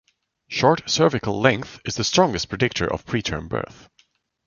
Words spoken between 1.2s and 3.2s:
length is the strongest predictor of